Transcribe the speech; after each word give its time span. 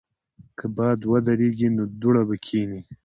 که 0.57 0.65
باد 0.75 0.99
ودریږي، 1.11 1.69
نو 1.77 1.83
دوړه 2.01 2.23
به 2.27 2.35
کښېني. 2.43 2.81